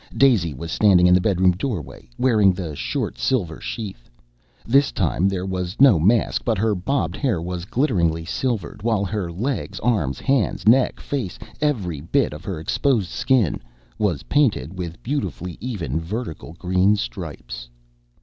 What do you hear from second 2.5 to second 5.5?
the short silver sheath. This time there